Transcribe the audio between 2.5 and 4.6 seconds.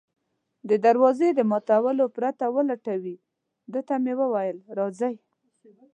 ولټوي، ده ته مې وویل: